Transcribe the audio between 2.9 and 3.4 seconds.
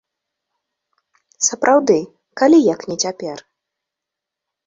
не цяпер?